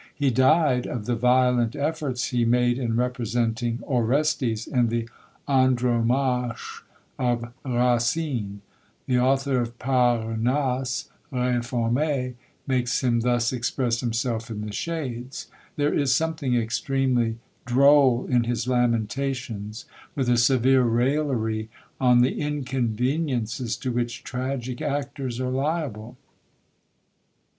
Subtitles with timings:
[0.15, 5.07] He died of the violent efforts he made in representing Orestes in the
[5.47, 6.81] Andromache
[7.19, 8.61] of Racine.
[9.05, 12.33] The author of the "Parnasse Reformé"
[12.65, 15.49] makes him thus express himself in the shades.
[15.75, 17.37] There is something extremely
[17.67, 25.39] droll in his lamentations, with a severe raillery on the inconveniences to which tragic actors
[25.39, 26.17] are liable.